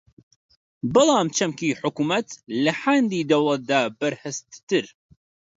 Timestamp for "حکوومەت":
1.81-2.27